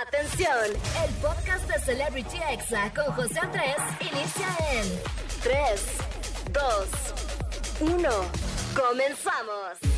Atención, 0.00 0.48
el 1.04 1.14
podcast 1.16 1.68
de 1.68 1.78
Celebrity 1.80 2.38
Exa 2.50 2.90
con 2.94 3.12
José 3.14 3.38
Andrés 3.40 3.76
inicia 4.00 4.48
en 4.72 4.88
3, 5.42 5.54
2, 7.78 7.92
1. 7.92 8.08
Comenzamos. 8.74 9.92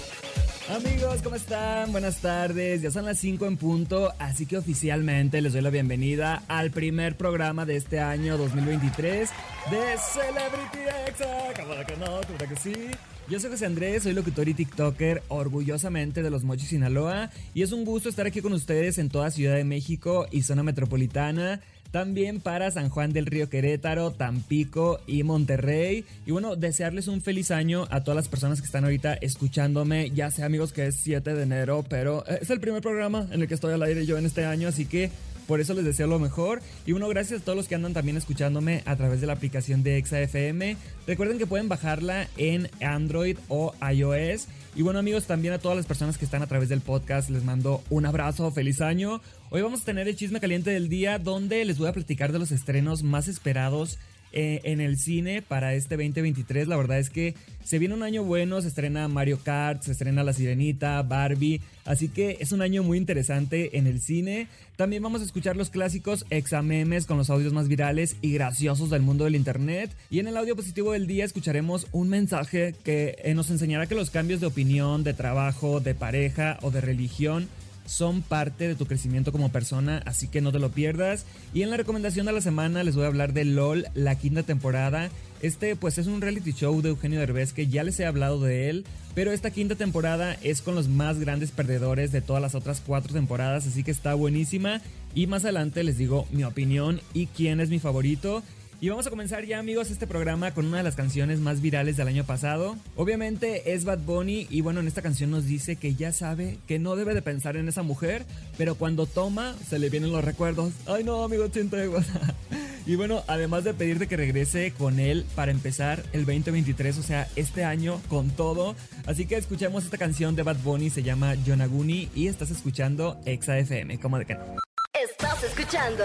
Amigos, 0.68 1.22
¿cómo 1.22 1.36
están? 1.36 1.92
Buenas 1.92 2.16
tardes. 2.16 2.82
Ya 2.82 2.90
son 2.90 3.04
las 3.04 3.20
5 3.20 3.46
en 3.46 3.56
punto, 3.56 4.12
así 4.18 4.46
que 4.46 4.56
oficialmente 4.56 5.40
les 5.40 5.52
doy 5.52 5.62
la 5.62 5.70
bienvenida 5.70 6.42
al 6.48 6.72
primer 6.72 7.16
programa 7.16 7.64
de 7.64 7.76
este 7.76 8.00
año 8.00 8.36
2023 8.36 9.30
de 9.70 9.98
Celebrity 9.98 10.78
Exa. 11.06 11.52
Cámara 11.54 11.86
que 11.86 11.96
no, 11.98 12.20
que 12.20 12.56
sí. 12.56 12.90
Yo 13.26 13.40
soy 13.40 13.50
José 13.50 13.64
Andrés, 13.64 14.02
soy 14.02 14.12
locutor 14.12 14.50
y 14.50 14.54
TikToker 14.54 15.22
orgullosamente 15.28 16.22
de 16.22 16.28
los 16.28 16.44
Mochis 16.44 16.68
Sinaloa 16.68 17.30
y 17.54 17.62
es 17.62 17.72
un 17.72 17.86
gusto 17.86 18.10
estar 18.10 18.26
aquí 18.26 18.42
con 18.42 18.52
ustedes 18.52 18.98
en 18.98 19.08
toda 19.08 19.30
Ciudad 19.30 19.56
de 19.56 19.64
México 19.64 20.26
y 20.30 20.42
zona 20.42 20.62
metropolitana. 20.62 21.62
También 21.90 22.40
para 22.40 22.70
San 22.70 22.90
Juan 22.90 23.14
del 23.14 23.24
Río 23.24 23.48
Querétaro, 23.48 24.10
Tampico 24.10 25.00
y 25.06 25.22
Monterrey. 25.22 26.04
Y 26.26 26.32
bueno, 26.32 26.54
desearles 26.54 27.08
un 27.08 27.22
feliz 27.22 27.50
año 27.50 27.86
a 27.90 28.02
todas 28.02 28.16
las 28.16 28.28
personas 28.28 28.60
que 28.60 28.66
están 28.66 28.84
ahorita 28.84 29.14
escuchándome. 29.14 30.10
Ya 30.10 30.30
sé 30.30 30.42
amigos 30.42 30.72
que 30.72 30.88
es 30.88 30.96
7 30.96 31.34
de 31.34 31.44
enero, 31.44 31.82
pero 31.88 32.26
es 32.26 32.50
el 32.50 32.60
primer 32.60 32.82
programa 32.82 33.26
en 33.30 33.40
el 33.40 33.48
que 33.48 33.54
estoy 33.54 33.72
al 33.72 33.82
aire 33.84 34.04
yo 34.04 34.18
en 34.18 34.26
este 34.26 34.44
año, 34.44 34.68
así 34.68 34.84
que 34.84 35.10
por 35.46 35.60
eso 35.60 35.74
les 35.74 35.84
deseo 35.84 36.06
lo 36.06 36.18
mejor. 36.18 36.60
Y 36.86 36.92
bueno, 36.92 37.08
gracias 37.08 37.40
a 37.40 37.44
todos 37.44 37.56
los 37.56 37.68
que 37.68 37.74
andan 37.74 37.92
también 37.92 38.16
escuchándome 38.16 38.82
a 38.86 38.96
través 38.96 39.20
de 39.20 39.26
la 39.26 39.34
aplicación 39.34 39.82
de 39.82 39.98
ExaFM. 39.98 40.76
Recuerden 41.06 41.38
que 41.38 41.46
pueden 41.46 41.68
bajarla 41.68 42.28
en 42.36 42.70
Android 42.80 43.38
o 43.48 43.74
iOS. 43.80 44.48
Y 44.76 44.82
bueno 44.82 44.98
amigos, 44.98 45.26
también 45.26 45.54
a 45.54 45.58
todas 45.58 45.76
las 45.76 45.86
personas 45.86 46.18
que 46.18 46.24
están 46.24 46.42
a 46.42 46.46
través 46.46 46.68
del 46.68 46.80
podcast 46.80 47.30
les 47.30 47.44
mando 47.44 47.82
un 47.90 48.06
abrazo, 48.06 48.50
feliz 48.50 48.80
año. 48.80 49.20
Hoy 49.50 49.62
vamos 49.62 49.82
a 49.82 49.84
tener 49.84 50.08
el 50.08 50.16
chisme 50.16 50.40
caliente 50.40 50.70
del 50.70 50.88
día 50.88 51.18
donde 51.18 51.64
les 51.64 51.78
voy 51.78 51.88
a 51.88 51.92
platicar 51.92 52.32
de 52.32 52.40
los 52.40 52.50
estrenos 52.50 53.02
más 53.02 53.28
esperados 53.28 53.98
eh, 54.34 54.60
en 54.64 54.80
el 54.80 54.98
cine 54.98 55.42
para 55.42 55.74
este 55.74 55.96
2023. 55.96 56.68
La 56.68 56.76
verdad 56.76 56.98
es 56.98 57.08
que 57.08 57.34
se 57.64 57.78
viene 57.78 57.94
un 57.94 58.02
año 58.02 58.24
bueno, 58.24 58.60
se 58.60 58.68
estrena 58.68 59.08
Mario 59.08 59.38
Kart, 59.42 59.82
se 59.82 59.92
estrena 59.92 60.22
La 60.22 60.32
Sirenita, 60.32 61.00
Barbie, 61.02 61.62
así 61.84 62.08
que 62.08 62.36
es 62.40 62.52
un 62.52 62.60
año 62.60 62.82
muy 62.82 62.98
interesante 62.98 63.78
en 63.78 63.86
el 63.86 64.00
cine. 64.00 64.48
También 64.76 65.02
vamos 65.02 65.22
a 65.22 65.24
escuchar 65.24 65.56
los 65.56 65.70
clásicos 65.70 66.26
examemes 66.30 67.06
con 67.06 67.16
los 67.16 67.30
audios 67.30 67.52
más 67.52 67.68
virales 67.68 68.16
y 68.20 68.32
graciosos 68.32 68.90
del 68.90 69.02
mundo 69.02 69.24
del 69.24 69.36
internet. 69.36 69.90
Y 70.10 70.18
en 70.18 70.26
el 70.26 70.36
audio 70.36 70.56
positivo 70.56 70.92
del 70.92 71.06
día 71.06 71.24
escucharemos 71.24 71.86
un 71.92 72.08
mensaje 72.08 72.74
que 72.84 73.16
eh, 73.22 73.34
nos 73.34 73.50
enseñará 73.50 73.86
que 73.86 73.94
los 73.94 74.10
cambios 74.10 74.40
de 74.40 74.46
opinión, 74.46 75.04
de 75.04 75.14
trabajo, 75.14 75.80
de 75.80 75.94
pareja 75.94 76.58
o 76.62 76.70
de 76.70 76.80
religión 76.80 77.48
son 77.86 78.22
parte 78.22 78.68
de 78.68 78.74
tu 78.74 78.86
crecimiento 78.86 79.32
como 79.32 79.50
persona, 79.50 80.02
así 80.06 80.28
que 80.28 80.40
no 80.40 80.52
te 80.52 80.58
lo 80.58 80.70
pierdas. 80.70 81.26
Y 81.52 81.62
en 81.62 81.70
la 81.70 81.76
recomendación 81.76 82.26
de 82.26 82.32
la 82.32 82.40
semana 82.40 82.82
les 82.84 82.96
voy 82.96 83.04
a 83.04 83.08
hablar 83.08 83.32
de 83.32 83.44
LOL, 83.44 83.86
la 83.94 84.16
quinta 84.16 84.42
temporada. 84.42 85.10
Este 85.42 85.76
pues 85.76 85.98
es 85.98 86.06
un 86.06 86.20
reality 86.20 86.52
show 86.52 86.80
de 86.80 86.90
Eugenio 86.90 87.20
Derbez 87.20 87.52
que 87.52 87.66
ya 87.66 87.84
les 87.84 88.00
he 88.00 88.06
hablado 88.06 88.40
de 88.40 88.70
él, 88.70 88.84
pero 89.14 89.32
esta 89.32 89.50
quinta 89.50 89.74
temporada 89.74 90.36
es 90.42 90.62
con 90.62 90.74
los 90.74 90.88
más 90.88 91.18
grandes 91.18 91.50
perdedores 91.50 92.12
de 92.12 92.22
todas 92.22 92.40
las 92.40 92.54
otras 92.54 92.82
cuatro 92.84 93.12
temporadas, 93.12 93.66
así 93.66 93.84
que 93.84 93.90
está 93.90 94.14
buenísima. 94.14 94.80
Y 95.14 95.26
más 95.26 95.44
adelante 95.44 95.84
les 95.84 95.98
digo 95.98 96.26
mi 96.32 96.44
opinión 96.44 97.00
y 97.12 97.26
quién 97.26 97.60
es 97.60 97.68
mi 97.68 97.78
favorito. 97.78 98.42
Y 98.80 98.88
vamos 98.88 99.06
a 99.06 99.10
comenzar 99.10 99.44
ya 99.44 99.58
amigos 99.58 99.90
este 99.90 100.06
programa 100.06 100.52
con 100.52 100.66
una 100.66 100.78
de 100.78 100.82
las 100.82 100.96
canciones 100.96 101.38
más 101.40 101.60
virales 101.60 101.96
del 101.96 102.08
año 102.08 102.24
pasado. 102.24 102.76
Obviamente 102.96 103.72
es 103.72 103.84
Bad 103.84 104.00
Bunny 104.00 104.46
y 104.50 104.60
bueno 104.60 104.80
en 104.80 104.88
esta 104.88 105.00
canción 105.00 105.30
nos 105.30 105.46
dice 105.46 105.76
que 105.76 105.94
ya 105.94 106.12
sabe 106.12 106.58
que 106.66 106.78
no 106.78 106.96
debe 106.96 107.14
de 107.14 107.22
pensar 107.22 107.56
en 107.56 107.68
esa 107.68 107.82
mujer, 107.82 108.26
pero 108.58 108.74
cuando 108.74 109.06
toma 109.06 109.54
se 109.68 109.78
le 109.78 109.88
vienen 109.88 110.12
los 110.12 110.24
recuerdos. 110.24 110.72
Ay 110.86 111.04
no 111.04 111.22
amigo 111.22 111.48
chinteguas. 111.48 112.06
y 112.86 112.96
bueno, 112.96 113.22
además 113.26 113.64
de 113.64 113.74
pedirte 113.74 114.06
que 114.06 114.16
regrese 114.16 114.72
con 114.76 114.98
él 114.98 115.24
para 115.34 115.50
empezar 115.50 116.02
el 116.12 116.26
2023, 116.26 116.98
o 116.98 117.02
sea, 117.02 117.28
este 117.36 117.64
año 117.64 118.00
con 118.08 118.30
todo. 118.30 118.76
Así 119.06 119.26
que 119.26 119.36
escuchemos 119.36 119.84
esta 119.84 119.98
canción 119.98 120.36
de 120.36 120.42
Bad 120.42 120.58
Bunny, 120.62 120.90
se 120.90 121.02
llama 121.02 121.34
Yonaguni 121.36 122.10
y 122.14 122.26
estás 122.26 122.50
escuchando 122.50 123.18
Exa 123.24 123.58
FM, 123.58 123.98
como 123.98 124.18
de 124.18 124.26
que 124.26 124.34
no. 124.34 124.44
Estás 124.92 125.42
escuchando 125.44 126.04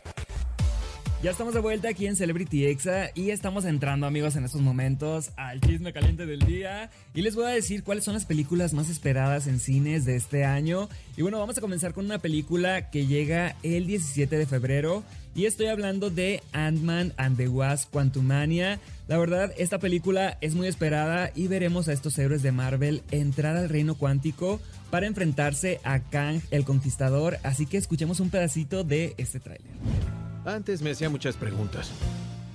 Ya 1.23 1.29
estamos 1.29 1.53
de 1.53 1.59
vuelta 1.59 1.87
aquí 1.87 2.07
en 2.07 2.15
Celebrity 2.15 2.65
Exa 2.65 3.11
y 3.13 3.29
estamos 3.29 3.65
entrando 3.65 4.07
amigos 4.07 4.35
en 4.37 4.43
estos 4.43 4.59
momentos 4.59 5.29
al 5.37 5.61
chisme 5.61 5.93
caliente 5.93 6.25
del 6.25 6.39
día 6.39 6.89
y 7.13 7.21
les 7.21 7.35
voy 7.35 7.45
a 7.45 7.49
decir 7.49 7.83
cuáles 7.83 8.05
son 8.05 8.15
las 8.15 8.25
películas 8.25 8.73
más 8.73 8.89
esperadas 8.89 9.45
en 9.45 9.59
cines 9.59 10.03
de 10.03 10.15
este 10.15 10.45
año 10.45 10.89
y 11.15 11.21
bueno 11.21 11.37
vamos 11.37 11.55
a 11.59 11.61
comenzar 11.61 11.93
con 11.93 12.05
una 12.05 12.17
película 12.17 12.89
que 12.89 13.05
llega 13.05 13.55
el 13.61 13.85
17 13.85 14.35
de 14.35 14.47
febrero 14.47 15.03
y 15.35 15.45
estoy 15.45 15.67
hablando 15.67 16.09
de 16.09 16.41
Ant-Man 16.53 17.13
and 17.17 17.37
the 17.37 17.47
Wasp 17.47 17.91
Quantumania. 17.91 18.79
La 19.07 19.19
verdad, 19.19 19.53
esta 19.57 19.77
película 19.77 20.39
es 20.41 20.55
muy 20.55 20.67
esperada 20.67 21.31
y 21.35 21.47
veremos 21.47 21.87
a 21.87 21.93
estos 21.93 22.17
héroes 22.17 22.41
de 22.41 22.51
Marvel 22.51 23.03
entrar 23.11 23.55
al 23.57 23.69
reino 23.69 23.93
cuántico 23.93 24.59
para 24.89 25.05
enfrentarse 25.05 25.79
a 25.83 25.99
Kang 25.99 26.41
el 26.49 26.65
Conquistador, 26.65 27.37
así 27.43 27.67
que 27.67 27.77
escuchemos 27.77 28.19
un 28.19 28.31
pedacito 28.31 28.83
de 28.83 29.13
este 29.17 29.39
tráiler. 29.39 30.20
Antes 30.45 30.81
me 30.81 30.89
hacía 30.89 31.07
muchas 31.07 31.37
preguntas. 31.37 31.91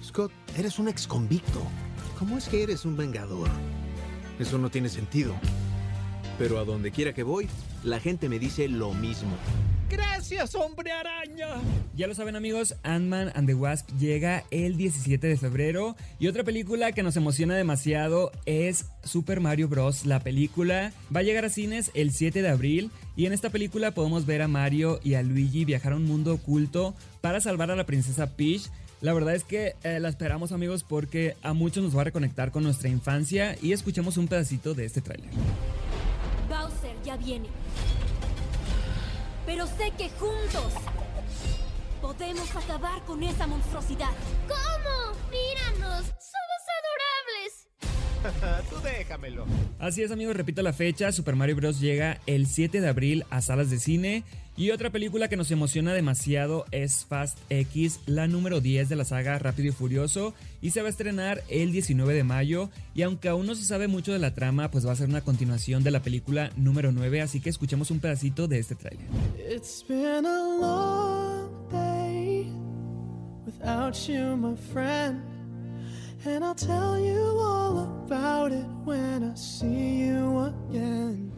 Scott, 0.03 0.33
eres 0.57 0.81
un 0.81 0.89
ex 0.89 1.07
convicto. 1.07 1.63
¿Cómo 2.19 2.37
es 2.37 2.49
que 2.49 2.65
eres 2.65 2.85
un 2.85 2.97
vengador? 2.97 3.49
Eso 4.41 4.59
no 4.59 4.71
tiene 4.71 4.89
sentido. 4.89 5.35
Pero 6.37 6.59
a 6.59 6.65
donde 6.65 6.91
quiera 6.91 7.13
que 7.13 7.23
voy, 7.23 7.49
la 7.85 8.01
gente 8.01 8.29
me 8.29 8.41
dice 8.41 8.69
lo 8.69 8.93
mismo. 8.93 9.37
Gracias, 9.89 10.55
hombre 10.55 10.91
araña. 10.91 11.47
Ya 11.95 12.07
lo 12.07 12.15
saben 12.15 12.35
amigos, 12.35 12.75
Ant-Man 12.83 13.31
and 13.35 13.47
the 13.47 13.55
Wasp 13.55 13.89
llega 13.99 14.45
el 14.51 14.77
17 14.77 15.27
de 15.27 15.37
febrero 15.37 15.97
y 16.19 16.27
otra 16.27 16.43
película 16.43 16.91
que 16.93 17.05
nos 17.05 17.17
emociona 17.17 17.55
demasiado 17.55 18.33
es 18.45 18.87
Super 19.05 19.41
Mario 19.41 19.69
Bros. 19.69 20.05
La 20.05 20.21
película 20.21 20.93
va 21.15 21.21
a 21.21 21.23
llegar 21.23 21.45
a 21.45 21.51
cines 21.51 21.93
el 21.95 22.13
7 22.13 22.43
de 22.43 22.49
abril 22.49 22.91
y 23.15 23.27
en 23.27 23.33
esta 23.33 23.51
película 23.51 23.93
podemos 23.93 24.27
ver 24.27 24.43
a 24.43 24.49
Mario 24.49 24.99
y 25.05 25.15
a 25.15 25.23
Luigi 25.23 25.65
viajar 25.65 25.93
a 25.93 25.97
un 25.97 26.05
mundo 26.05 26.35
oculto 26.35 26.95
para 27.21 27.41
salvar 27.41 27.71
a 27.71 27.77
la 27.77 27.87
princesa 27.87 28.37
Peach. 28.37 28.69
La 29.01 29.13
verdad 29.13 29.35
es 29.35 29.45
que 29.45 29.75
eh, 29.85 30.01
la 30.01 30.09
esperamos 30.09 30.51
amigos 30.51 30.83
porque 30.83 31.37
a 31.43 31.53
muchos 31.53 31.85
nos 31.85 31.97
va 31.97 32.01
a 32.01 32.05
reconectar 32.05 32.51
con 32.51 32.65
nuestra 32.65 32.89
infancia 32.89 33.57
y 33.63 33.73
escuchemos 33.73 34.17
un 34.17 34.27
pedacito 34.27 34.75
de 34.75 34.87
este 34.87 35.01
tráiler. 35.01 35.31
Bowser 36.49 36.97
ya 37.05 37.17
viene. 37.17 37.49
Pero 39.47 39.67
sé 39.67 39.93
que 39.97 40.11
juntos 40.11 40.73
podemos 42.03 42.55
acabar 42.57 43.01
con 43.05 43.23
esa 43.23 43.47
monstruosidad. 43.47 44.11
¿Cómo? 44.49 45.17
Míranos. 45.31 46.26
Tú 48.71 48.77
déjamelo. 48.83 49.47
Así 49.79 50.03
es 50.03 50.11
amigos, 50.11 50.37
repito 50.37 50.63
la 50.63 50.73
fecha, 50.73 51.13
Super 51.13 51.37
Mario 51.37 51.57
Bros. 51.57 51.81
llega 51.81 52.21
el 52.27 52.47
7 52.47 52.81
de 52.81 52.89
abril 52.89 53.25
a 53.31 53.41
salas 53.41 53.71
de 53.71 53.79
cine 53.79 54.25
y 54.57 54.71
otra 54.71 54.91
película 54.91 55.29
que 55.29 55.37
nos 55.37 55.51
emociona 55.51 55.93
demasiado 55.93 56.65
es 56.71 57.05
Fast 57.05 57.39
X, 57.51 58.01
la 58.07 58.27
número 58.27 58.61
10 58.61 58.89
de 58.89 58.97
la 58.97 59.05
saga 59.05 59.39
Rápido 59.39 59.69
y 59.69 59.73
Furioso 59.73 60.35
y 60.63 60.71
se 60.71 60.81
va 60.81 60.87
a 60.87 60.91
estrenar 60.91 61.43
el 61.49 61.73
19 61.73 62.15
de 62.15 62.25
mayo 62.25 62.71
y 62.95 63.03
aunque 63.03 63.29
aún 63.29 63.47
no 63.47 63.55
se 63.55 63.65
sabe 63.65 63.87
mucho 63.87 64.13
de 64.13 64.19
la 64.19 64.35
trama, 64.35 64.71
pues 64.71 64.87
va 64.87 64.93
a 64.93 64.97
ser 64.97 65.09
una 65.09 65.21
continuación 65.21 65.85
de 65.85 65.91
la 65.91 66.01
película 66.01 66.51
número 66.57 66.91
9, 66.91 67.21
así 67.21 67.41
que 67.41 67.51
escuchemos 67.51 67.91
un 67.91 68.01
pedacito 68.01 68.49
de 68.49 68.59
este 68.59 68.75
tráiler. 68.75 69.07
It's 69.55 69.85
been 69.87 70.25
a 70.25 70.59
long 70.59 71.69
day 71.71 72.51
without 73.45 73.95
you, 74.09 74.37
my 74.37 74.57
friend. 74.73 75.36
And 76.27 76.45
I'll 76.45 76.57
tell 76.57 76.99
you 76.99 77.39
all 77.39 77.79
about 78.05 78.51
it 78.51 78.67
when 78.85 79.23
I 79.23 79.37
see 79.37 80.09
you 80.09 80.41
again. 80.41 81.31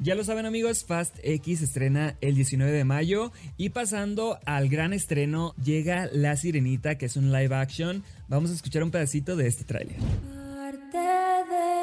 Ya 0.00 0.16
lo 0.16 0.24
saben 0.24 0.46
amigos, 0.46 0.84
Fast 0.84 1.16
X 1.22 1.62
estrena 1.62 2.16
el 2.20 2.34
19 2.34 2.72
de 2.72 2.84
mayo 2.84 3.30
y 3.56 3.68
pasando 3.68 4.40
al 4.44 4.68
gran 4.68 4.92
estreno 4.92 5.54
llega 5.62 6.08
La 6.12 6.36
Sirenita, 6.36 6.98
que 6.98 7.06
es 7.06 7.16
un 7.16 7.30
live 7.30 7.54
action. 7.54 8.02
Vamos 8.26 8.50
a 8.50 8.54
escuchar 8.54 8.82
un 8.82 8.90
pedacito 8.90 9.36
de 9.36 9.46
este 9.46 9.62
tráiler. 9.62 9.96
Parte 9.98 10.98
de... 10.98 11.81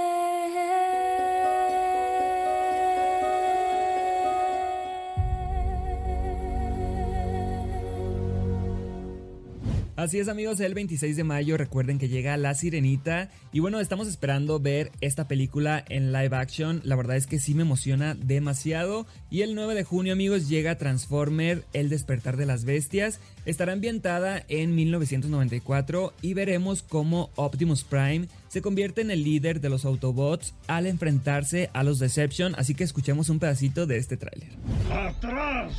Así 9.99 10.17
es 10.17 10.29
amigos, 10.29 10.61
el 10.61 10.75
26 10.75 11.17
de 11.17 11.25
mayo 11.25 11.57
recuerden 11.57 11.99
que 11.99 12.07
llega 12.07 12.37
La 12.37 12.53
Sirenita 12.53 13.29
y 13.51 13.59
bueno, 13.59 13.81
estamos 13.81 14.07
esperando 14.07 14.57
ver 14.57 14.93
esta 15.01 15.27
película 15.27 15.83
en 15.89 16.13
live 16.13 16.37
action, 16.37 16.79
la 16.85 16.95
verdad 16.95 17.17
es 17.17 17.27
que 17.27 17.37
sí 17.37 17.53
me 17.53 17.63
emociona 17.63 18.15
demasiado 18.15 19.05
y 19.29 19.41
el 19.41 19.55
9 19.55 19.75
de 19.75 19.83
junio 19.83 20.13
amigos 20.13 20.47
llega 20.47 20.77
Transformer, 20.77 21.65
El 21.73 21.89
despertar 21.89 22.37
de 22.37 22.45
las 22.45 22.63
bestias, 22.63 23.19
estará 23.43 23.73
ambientada 23.73 24.45
en 24.47 24.73
1994 24.73 26.13
y 26.21 26.33
veremos 26.33 26.81
cómo 26.81 27.29
Optimus 27.35 27.83
Prime 27.83 28.29
se 28.47 28.61
convierte 28.61 29.01
en 29.01 29.11
el 29.11 29.25
líder 29.25 29.59
de 29.59 29.67
los 29.67 29.83
Autobots 29.83 30.53
al 30.67 30.87
enfrentarse 30.87 31.71
a 31.73 31.83
los 31.83 31.99
Deception, 31.99 32.55
así 32.57 32.73
que 32.73 32.85
escuchemos 32.85 33.27
un 33.27 33.39
pedacito 33.39 33.85
de 33.85 33.97
este 33.97 34.15
tráiler. 34.15 34.47
¡Atrás! 34.93 35.73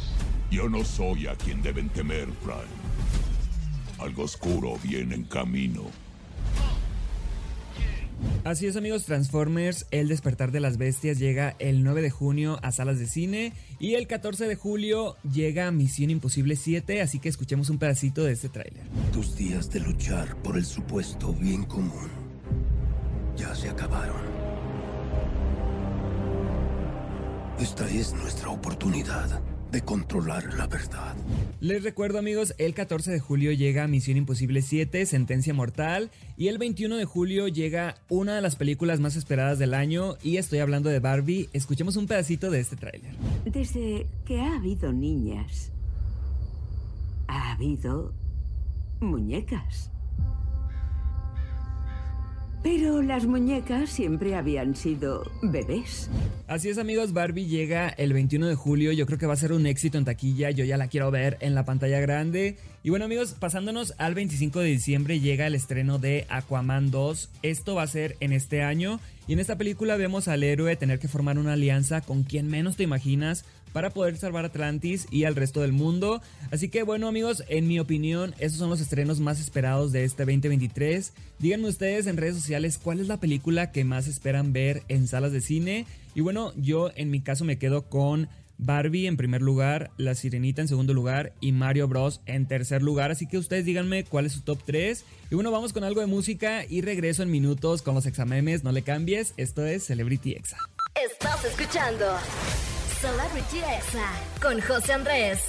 Yo 0.50 0.68
no 0.68 0.84
soy 0.84 1.26
a 1.26 1.34
quien 1.36 1.62
deben 1.62 1.88
temer, 1.88 2.28
Prime. 2.44 2.80
Algo 4.00 4.22
oscuro 4.24 4.78
viene 4.82 5.14
en 5.14 5.24
camino. 5.24 5.82
Así 8.44 8.66
es 8.66 8.76
amigos, 8.76 9.04
Transformers, 9.04 9.86
El 9.90 10.08
despertar 10.08 10.52
de 10.52 10.60
las 10.60 10.78
bestias 10.78 11.18
llega 11.18 11.54
el 11.58 11.84
9 11.84 12.00
de 12.02 12.10
junio 12.10 12.58
a 12.62 12.72
salas 12.72 12.98
de 12.98 13.06
cine 13.06 13.52
y 13.78 13.94
el 13.94 14.06
14 14.06 14.48
de 14.48 14.56
julio 14.56 15.16
llega 15.30 15.70
Misión 15.70 16.10
Imposible 16.10 16.56
7, 16.56 17.02
así 17.02 17.18
que 17.18 17.28
escuchemos 17.28 17.68
un 17.68 17.78
pedacito 17.78 18.24
de 18.24 18.32
este 18.32 18.48
tráiler. 18.48 18.84
Tus 19.12 19.36
días 19.36 19.70
de 19.70 19.80
luchar 19.80 20.36
por 20.42 20.56
el 20.56 20.64
supuesto 20.64 21.34
bien 21.34 21.64
común 21.64 22.08
ya 23.36 23.54
se 23.54 23.68
acabaron. 23.68 24.20
Esta 27.58 27.88
es 27.90 28.14
nuestra 28.14 28.48
oportunidad 28.48 29.40
de 29.70 29.82
controlar 29.82 30.54
la 30.54 30.66
verdad. 30.66 31.14
Les 31.60 31.82
recuerdo 31.82 32.18
amigos, 32.18 32.54
el 32.58 32.74
14 32.74 33.10
de 33.10 33.20
julio 33.20 33.52
llega 33.52 33.86
Misión 33.86 34.16
Imposible 34.16 34.62
7, 34.62 35.06
Sentencia 35.06 35.54
Mortal, 35.54 36.10
y 36.36 36.48
el 36.48 36.58
21 36.58 36.96
de 36.96 37.04
julio 37.04 37.48
llega 37.48 37.96
una 38.08 38.34
de 38.34 38.40
las 38.40 38.56
películas 38.56 39.00
más 39.00 39.16
esperadas 39.16 39.58
del 39.58 39.74
año, 39.74 40.16
y 40.22 40.38
estoy 40.38 40.58
hablando 40.58 40.90
de 40.90 40.98
Barbie. 40.98 41.48
Escuchemos 41.52 41.96
un 41.96 42.06
pedacito 42.06 42.50
de 42.50 42.60
este 42.60 42.76
tráiler. 42.76 43.14
Desde 43.44 44.06
que 44.24 44.40
ha 44.40 44.56
habido 44.56 44.92
niñas, 44.92 45.70
ha 47.28 47.52
habido 47.52 48.12
muñecas. 49.00 49.90
Pero 52.62 53.00
las 53.00 53.24
muñecas 53.24 53.88
siempre 53.88 54.34
habían 54.34 54.76
sido 54.76 55.22
bebés. 55.42 56.10
Así 56.46 56.68
es 56.68 56.76
amigos, 56.76 57.14
Barbie 57.14 57.46
llega 57.46 57.88
el 57.88 58.12
21 58.12 58.48
de 58.48 58.54
julio, 58.54 58.92
yo 58.92 59.06
creo 59.06 59.18
que 59.18 59.26
va 59.26 59.32
a 59.32 59.36
ser 59.36 59.52
un 59.52 59.64
éxito 59.66 59.96
en 59.96 60.04
taquilla, 60.04 60.50
yo 60.50 60.64
ya 60.64 60.76
la 60.76 60.88
quiero 60.88 61.10
ver 61.10 61.38
en 61.40 61.54
la 61.54 61.64
pantalla 61.64 62.00
grande. 62.00 62.58
Y 62.82 62.90
bueno 62.90 63.06
amigos, 63.06 63.34
pasándonos 63.38 63.94
al 63.96 64.14
25 64.14 64.60
de 64.60 64.66
diciembre 64.66 65.20
llega 65.20 65.46
el 65.46 65.54
estreno 65.54 65.98
de 65.98 66.26
Aquaman 66.28 66.90
2, 66.90 67.30
esto 67.42 67.76
va 67.76 67.82
a 67.84 67.86
ser 67.86 68.16
en 68.20 68.32
este 68.32 68.62
año 68.62 69.00
y 69.26 69.32
en 69.34 69.38
esta 69.38 69.56
película 69.56 69.96
vemos 69.96 70.28
al 70.28 70.42
héroe 70.42 70.76
tener 70.76 70.98
que 70.98 71.08
formar 71.08 71.38
una 71.38 71.52
alianza 71.52 72.00
con 72.00 72.24
quien 72.24 72.48
menos 72.48 72.76
te 72.76 72.82
imaginas 72.82 73.44
para 73.72 73.90
poder 73.90 74.16
salvar 74.16 74.44
Atlantis 74.44 75.06
y 75.10 75.24
al 75.24 75.36
resto 75.36 75.60
del 75.60 75.72
mundo. 75.72 76.20
Así 76.50 76.68
que 76.68 76.82
bueno 76.82 77.08
amigos, 77.08 77.44
en 77.48 77.68
mi 77.68 77.78
opinión, 77.78 78.34
esos 78.38 78.58
son 78.58 78.70
los 78.70 78.80
estrenos 78.80 79.20
más 79.20 79.40
esperados 79.40 79.92
de 79.92 80.04
este 80.04 80.24
2023. 80.24 81.12
Díganme 81.38 81.68
ustedes 81.68 82.06
en 82.06 82.16
redes 82.16 82.36
sociales 82.36 82.78
cuál 82.82 83.00
es 83.00 83.08
la 83.08 83.18
película 83.18 83.72
que 83.72 83.84
más 83.84 84.06
esperan 84.06 84.52
ver 84.52 84.82
en 84.88 85.06
salas 85.06 85.32
de 85.32 85.40
cine. 85.40 85.86
Y 86.14 86.20
bueno, 86.20 86.52
yo 86.56 86.90
en 86.96 87.10
mi 87.10 87.20
caso 87.20 87.44
me 87.44 87.58
quedo 87.58 87.88
con 87.88 88.28
Barbie 88.62 89.06
en 89.06 89.16
primer 89.16 89.40
lugar, 89.40 89.90
La 89.96 90.14
Sirenita 90.14 90.60
en 90.60 90.68
segundo 90.68 90.92
lugar 90.92 91.32
y 91.40 91.52
Mario 91.52 91.88
Bros 91.88 92.20
en 92.26 92.46
tercer 92.46 92.82
lugar. 92.82 93.10
Así 93.10 93.26
que 93.26 93.38
ustedes 93.38 93.64
díganme 93.64 94.04
cuál 94.04 94.26
es 94.26 94.32
su 94.32 94.42
top 94.42 94.60
3. 94.64 95.04
Y 95.30 95.34
bueno, 95.34 95.50
vamos 95.50 95.72
con 95.72 95.82
algo 95.82 96.00
de 96.00 96.06
música 96.06 96.64
y 96.68 96.82
regreso 96.82 97.22
en 97.22 97.30
minutos 97.30 97.82
con 97.82 97.94
los 97.94 98.06
examemes. 98.06 98.62
No 98.62 98.72
le 98.72 98.82
cambies, 98.82 99.32
esto 99.36 99.64
es 99.64 99.84
Celebrity 99.84 100.32
Exa. 100.32 100.58
Estás 100.94 101.44
escuchando 101.44 102.06
Celebrity 103.00 103.60
Exa 103.78 104.12
con 104.42 104.60
José 104.60 104.92
Andrés. 104.92 105.40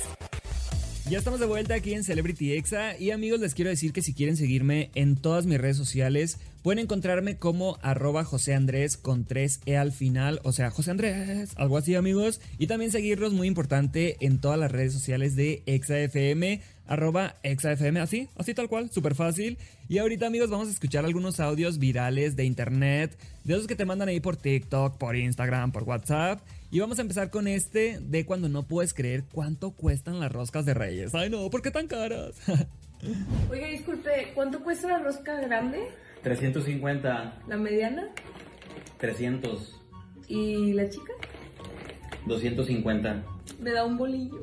Ya 1.09 1.17
estamos 1.17 1.41
de 1.41 1.45
vuelta 1.45 1.73
aquí 1.73 1.93
en 1.93 2.05
Celebrity 2.05 2.53
Exa 2.53 2.97
y 2.97 3.11
amigos 3.11 3.41
les 3.41 3.53
quiero 3.53 3.69
decir 3.69 3.91
que 3.91 4.01
si 4.01 4.13
quieren 4.13 4.37
seguirme 4.37 4.89
en 4.95 5.17
todas 5.17 5.45
mis 5.45 5.59
redes 5.59 5.75
sociales 5.75 6.37
pueden 6.63 6.79
encontrarme 6.79 7.35
como 7.35 7.77
arroba 7.81 8.23
José 8.23 8.53
Andrés 8.53 8.95
con 8.95 9.27
3E 9.27 9.75
al 9.75 9.91
final, 9.91 10.39
o 10.43 10.53
sea 10.53 10.71
José 10.71 10.91
Andrés, 10.91 11.51
algo 11.57 11.75
así 11.75 11.95
amigos 11.95 12.39
y 12.57 12.67
también 12.67 12.89
seguirlos 12.89 13.33
muy 13.33 13.49
importante 13.49 14.15
en 14.21 14.39
todas 14.39 14.57
las 14.57 14.71
redes 14.71 14.93
sociales 14.93 15.35
de 15.35 15.61
ExaFM 15.65 16.61
arroba 16.87 17.35
exafm, 17.43 17.97
así, 17.97 18.27
así 18.37 18.53
tal 18.53 18.67
cual, 18.67 18.89
súper 18.91 19.15
fácil. 19.15 19.57
Y 19.87 19.97
ahorita 19.97 20.27
amigos 20.27 20.49
vamos 20.49 20.67
a 20.67 20.71
escuchar 20.71 21.05
algunos 21.05 21.39
audios 21.39 21.79
virales 21.79 22.35
de 22.35 22.43
internet, 22.43 23.17
de 23.45 23.53
esos 23.53 23.67
que 23.67 23.75
te 23.75 23.85
mandan 23.85 24.09
ahí 24.09 24.19
por 24.19 24.35
TikTok, 24.35 24.97
por 24.97 25.15
Instagram, 25.15 25.71
por 25.71 25.83
WhatsApp. 25.83 26.41
Y 26.73 26.79
vamos 26.79 26.99
a 26.99 27.01
empezar 27.01 27.29
con 27.29 27.49
este 27.49 27.99
de 27.99 28.25
cuando 28.25 28.47
no 28.47 28.63
puedes 28.63 28.93
creer 28.93 29.25
cuánto 29.29 29.71
cuestan 29.71 30.21
las 30.21 30.31
roscas 30.31 30.65
de 30.65 30.73
reyes. 30.73 31.13
Ay 31.13 31.29
no, 31.29 31.49
¿por 31.49 31.61
qué 31.61 31.69
tan 31.69 31.87
caras? 31.87 32.35
Oiga, 33.49 33.67
disculpe, 33.67 34.31
¿cuánto 34.33 34.63
cuesta 34.63 34.87
la 34.87 34.99
rosca 34.99 35.41
grande? 35.41 35.89
350. 36.23 37.41
¿La 37.49 37.57
mediana? 37.57 38.07
300. 38.99 39.81
¿Y 40.29 40.71
la 40.71 40.89
chica? 40.89 41.11
250. 42.25 43.23
Me 43.59 43.71
da 43.71 43.83
un 43.83 43.97
bolillo. 43.97 44.41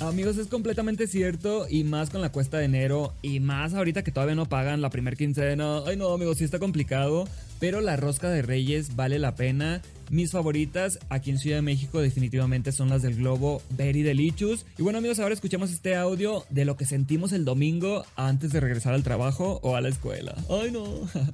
Amigos, 0.00 0.36
es 0.36 0.48
completamente 0.48 1.06
cierto 1.06 1.66
y 1.70 1.84
más 1.84 2.10
con 2.10 2.20
la 2.20 2.30
cuesta 2.30 2.58
de 2.58 2.66
enero 2.66 3.14
y 3.22 3.40
más 3.40 3.72
ahorita 3.72 4.04
que 4.04 4.12
todavía 4.12 4.34
no 4.34 4.46
pagan 4.46 4.82
la 4.82 4.90
primer 4.90 5.16
quincena. 5.16 5.80
Ay 5.86 5.96
no, 5.96 6.12
amigos, 6.12 6.36
sí 6.36 6.44
está 6.44 6.58
complicado, 6.58 7.26
pero 7.58 7.80
la 7.80 7.96
rosca 7.96 8.30
de 8.30 8.42
Reyes 8.42 8.96
vale 8.96 9.18
la 9.18 9.34
pena. 9.34 9.82
Mis 10.10 10.30
favoritas 10.30 10.98
aquí 11.08 11.30
en 11.30 11.38
Ciudad 11.38 11.56
de 11.56 11.62
México 11.62 12.00
definitivamente 12.00 12.70
son 12.70 12.88
las 12.88 13.02
del 13.02 13.16
Globo 13.16 13.60
Very 13.70 14.02
Delicious. 14.02 14.64
Y 14.78 14.82
bueno 14.82 14.98
amigos, 14.98 15.18
ahora 15.18 15.34
escuchamos 15.34 15.70
este 15.72 15.96
audio 15.96 16.44
de 16.50 16.64
lo 16.64 16.76
que 16.76 16.86
sentimos 16.86 17.32
el 17.32 17.44
domingo 17.44 18.04
antes 18.14 18.52
de 18.52 18.60
regresar 18.60 18.94
al 18.94 19.02
trabajo 19.02 19.58
o 19.62 19.74
a 19.74 19.80
la 19.80 19.88
escuela. 19.88 20.34
Ay 20.48 20.70
no. 20.70 20.86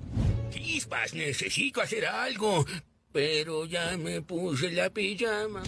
Chispas, 0.50 1.14
necesito 1.14 1.80
hacer 1.80 2.06
algo. 2.06 2.64
Pero 3.12 3.66
ya 3.66 3.96
me 3.98 4.22
puse 4.22 4.72
la 4.72 4.88
pijama. 4.88 5.62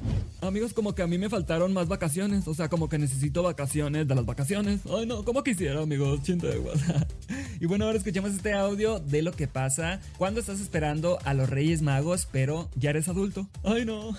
Amigos, 0.46 0.74
como 0.74 0.94
que 0.94 1.00
a 1.00 1.06
mí 1.06 1.16
me 1.16 1.30
faltaron 1.30 1.72
más 1.72 1.88
vacaciones. 1.88 2.46
O 2.48 2.54
sea, 2.54 2.68
como 2.68 2.90
que 2.90 2.98
necesito 2.98 3.42
vacaciones 3.42 4.06
de 4.06 4.14
las 4.14 4.26
vacaciones. 4.26 4.80
Ay, 4.94 5.06
no, 5.06 5.24
como 5.24 5.42
quisiera, 5.42 5.80
amigos. 5.80 6.22
Chinto 6.22 6.46
de 6.46 6.60
Y 7.60 7.66
bueno, 7.66 7.86
ahora 7.86 7.96
escuchamos 7.96 8.32
este 8.32 8.52
audio 8.52 8.98
de 8.98 9.22
lo 9.22 9.32
que 9.32 9.48
pasa 9.48 10.00
cuando 10.18 10.40
estás 10.40 10.60
esperando 10.60 11.18
a 11.24 11.32
los 11.32 11.48
Reyes 11.48 11.80
Magos, 11.80 12.28
pero 12.30 12.68
ya 12.76 12.90
eres 12.90 13.08
adulto. 13.08 13.48
Ay, 13.62 13.86
no. 13.86 14.10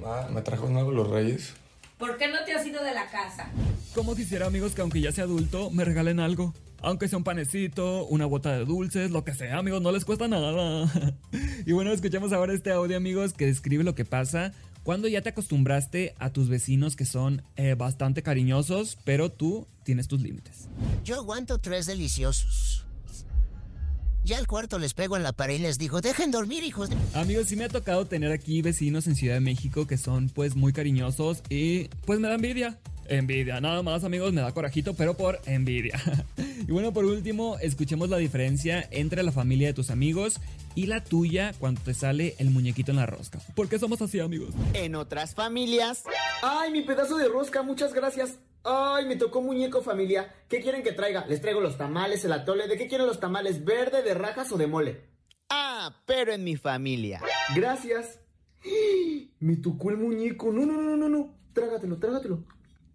Ma, 0.00 0.28
¿me 0.32 0.40
trajo 0.40 0.66
algo 0.66 0.92
los 0.92 1.10
Reyes? 1.10 1.52
¿Por 1.98 2.16
qué 2.16 2.28
no 2.28 2.42
te 2.44 2.54
has 2.54 2.66
ido 2.66 2.82
de 2.82 2.94
la 2.94 3.08
casa? 3.10 3.50
Como 3.94 4.16
quisiera, 4.16 4.46
amigos, 4.46 4.72
que 4.72 4.80
aunque 4.80 5.02
ya 5.02 5.12
sea 5.12 5.24
adulto, 5.24 5.70
me 5.70 5.84
regalen 5.84 6.20
algo. 6.20 6.54
Aunque 6.80 7.08
sea 7.08 7.18
un 7.18 7.24
panecito, 7.24 8.06
una 8.06 8.26
bota 8.26 8.52
de 8.52 8.64
dulces, 8.64 9.10
lo 9.10 9.24
que 9.24 9.34
sea, 9.34 9.58
amigos, 9.58 9.82
no 9.82 9.92
les 9.92 10.04
cuesta 10.04 10.28
nada. 10.28 10.90
y 11.66 11.72
bueno, 11.72 11.92
escuchamos 11.92 12.32
ahora 12.32 12.54
este 12.54 12.70
audio, 12.70 12.96
amigos, 12.96 13.32
que 13.32 13.46
describe 13.46 13.84
lo 13.84 13.94
que 13.94 14.04
pasa 14.04 14.52
cuando 14.86 15.08
ya 15.08 15.20
te 15.20 15.30
acostumbraste 15.30 16.14
a 16.20 16.30
tus 16.30 16.48
vecinos 16.48 16.94
que 16.94 17.06
son 17.06 17.42
eh, 17.56 17.74
bastante 17.74 18.22
cariñosos, 18.22 18.96
pero 19.04 19.32
tú 19.32 19.66
tienes 19.82 20.06
tus 20.06 20.22
límites. 20.22 20.68
Yo 21.02 21.16
aguanto 21.16 21.58
tres 21.58 21.86
deliciosos. 21.86 22.85
Ya 24.26 24.38
al 24.38 24.48
cuarto 24.48 24.80
les 24.80 24.92
pego 24.92 25.16
en 25.16 25.22
la 25.22 25.32
pared 25.32 25.54
y 25.54 25.58
les 25.58 25.78
digo, 25.78 26.00
dejen 26.00 26.32
dormir, 26.32 26.64
hijos 26.64 26.90
de... 26.90 26.96
Amigos, 27.14 27.46
sí 27.46 27.54
me 27.54 27.62
ha 27.62 27.68
tocado 27.68 28.06
tener 28.06 28.32
aquí 28.32 28.60
vecinos 28.60 29.06
en 29.06 29.14
Ciudad 29.14 29.34
de 29.34 29.40
México 29.40 29.86
que 29.86 29.96
son 29.96 30.30
pues 30.30 30.56
muy 30.56 30.72
cariñosos 30.72 31.44
y 31.48 31.84
pues 32.06 32.18
me 32.18 32.26
da 32.26 32.34
envidia. 32.34 32.76
Envidia, 33.08 33.60
nada 33.60 33.84
más 33.84 34.02
amigos, 34.02 34.32
me 34.32 34.40
da 34.40 34.50
corajito, 34.50 34.94
pero 34.94 35.14
por 35.14 35.40
envidia. 35.46 36.02
y 36.66 36.72
bueno, 36.72 36.92
por 36.92 37.04
último, 37.04 37.56
escuchemos 37.60 38.08
la 38.10 38.16
diferencia 38.16 38.88
entre 38.90 39.22
la 39.22 39.30
familia 39.30 39.68
de 39.68 39.74
tus 39.74 39.90
amigos 39.90 40.40
y 40.74 40.86
la 40.86 41.04
tuya 41.04 41.54
cuando 41.60 41.80
te 41.82 41.94
sale 41.94 42.34
el 42.38 42.50
muñequito 42.50 42.90
en 42.90 42.96
la 42.96 43.06
rosca. 43.06 43.38
¿Por 43.54 43.68
qué 43.68 43.78
somos 43.78 44.02
así, 44.02 44.18
amigos? 44.18 44.52
En 44.74 44.96
otras 44.96 45.36
familias... 45.36 46.02
¡Ay, 46.42 46.72
mi 46.72 46.82
pedazo 46.82 47.16
de 47.16 47.28
rosca! 47.28 47.62
Muchas 47.62 47.94
gracias. 47.94 48.40
¡Ay, 48.68 49.06
me 49.06 49.14
tocó 49.14 49.40
muñeco 49.40 49.80
familia! 49.80 50.34
¿Qué 50.48 50.60
quieren 50.60 50.82
que 50.82 50.90
traiga? 50.90 51.24
Les 51.28 51.40
traigo 51.40 51.60
los 51.60 51.78
tamales, 51.78 52.24
el 52.24 52.32
atole. 52.32 52.66
¿De 52.66 52.76
qué 52.76 52.88
quieren 52.88 53.06
los 53.06 53.20
tamales? 53.20 53.64
¿Verde, 53.64 54.02
de 54.02 54.12
rajas 54.12 54.50
o 54.50 54.58
de 54.58 54.66
mole? 54.66 55.02
Ah, 55.48 56.02
pero 56.04 56.32
en 56.32 56.42
mi 56.42 56.56
familia. 56.56 57.20
Gracias. 57.54 58.18
Me 59.38 59.56
tocó 59.56 59.90
el 59.90 59.98
muñeco. 59.98 60.52
No, 60.52 60.66
no, 60.66 60.82
no, 60.82 60.96
no, 60.96 61.08
no. 61.08 61.32
Trágatelo, 61.52 61.98
trágatelo. 61.98 62.42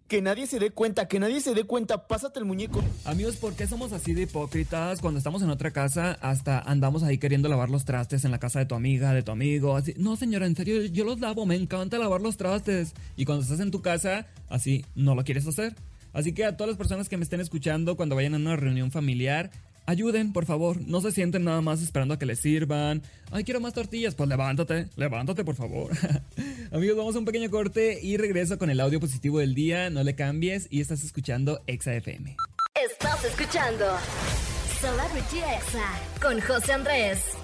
Que 0.08 0.20
nadie 0.20 0.46
se 0.46 0.58
dé 0.58 0.70
cuenta, 0.70 1.08
que 1.08 1.18
nadie 1.18 1.40
se 1.40 1.54
dé 1.54 1.64
cuenta, 1.64 2.06
pásate 2.06 2.38
el 2.38 2.44
muñeco. 2.44 2.84
Amigos, 3.06 3.36
¿por 3.36 3.54
qué 3.54 3.66
somos 3.66 3.94
así 3.94 4.12
de 4.12 4.24
hipócritas? 4.24 5.00
Cuando 5.00 5.16
estamos 5.16 5.40
en 5.40 5.48
otra 5.48 5.70
casa, 5.70 6.18
hasta 6.20 6.58
andamos 6.58 7.02
ahí 7.02 7.16
queriendo 7.16 7.48
lavar 7.48 7.70
los 7.70 7.86
trastes 7.86 8.26
en 8.26 8.30
la 8.30 8.38
casa 8.38 8.58
de 8.58 8.66
tu 8.66 8.74
amiga, 8.74 9.14
de 9.14 9.22
tu 9.22 9.32
amigo. 9.32 9.74
Así, 9.74 9.94
no, 9.96 10.16
señora, 10.16 10.44
en 10.44 10.54
serio, 10.54 10.84
yo 10.84 11.04
los 11.04 11.18
lavo, 11.18 11.46
me 11.46 11.56
encanta 11.56 11.96
lavar 11.96 12.20
los 12.20 12.36
trastes. 12.36 12.92
Y 13.16 13.24
cuando 13.24 13.42
estás 13.42 13.60
en 13.60 13.70
tu 13.70 13.80
casa, 13.80 14.26
así, 14.52 14.84
no 14.94 15.14
lo 15.14 15.24
quieres 15.24 15.46
hacer. 15.46 15.74
Así 16.12 16.32
que 16.34 16.44
a 16.44 16.56
todas 16.56 16.68
las 16.68 16.78
personas 16.78 17.08
que 17.08 17.16
me 17.16 17.24
estén 17.24 17.40
escuchando 17.40 17.96
cuando 17.96 18.14
vayan 18.14 18.34
a 18.34 18.36
una 18.36 18.56
reunión 18.56 18.90
familiar, 18.90 19.50
ayuden, 19.86 20.32
por 20.32 20.44
favor. 20.44 20.80
No 20.86 21.00
se 21.00 21.10
sienten 21.10 21.44
nada 21.44 21.60
más 21.60 21.82
esperando 21.82 22.14
a 22.14 22.18
que 22.18 22.26
les 22.26 22.38
sirvan. 22.38 23.02
Ay, 23.30 23.44
quiero 23.44 23.60
más 23.60 23.72
tortillas. 23.72 24.14
Pues 24.14 24.28
levántate, 24.28 24.88
levántate, 24.96 25.44
por 25.44 25.54
favor. 25.54 25.92
Amigos, 26.72 26.96
vamos 26.96 27.16
a 27.16 27.18
un 27.18 27.24
pequeño 27.24 27.50
corte 27.50 27.98
y 28.02 28.18
regreso 28.18 28.58
con 28.58 28.70
el 28.70 28.80
audio 28.80 29.00
positivo 29.00 29.38
del 29.38 29.54
día. 29.54 29.90
No 29.90 30.04
le 30.04 30.14
cambies 30.14 30.68
y 30.70 30.80
estás 30.80 31.02
escuchando 31.02 31.62
Exa 31.66 31.94
FM. 31.94 32.36
Estás 32.74 33.24
escuchando 33.24 33.86
Celebrity 34.80 35.38
Exa 35.38 36.20
con 36.20 36.40
José 36.40 36.72
Andrés. 36.72 37.41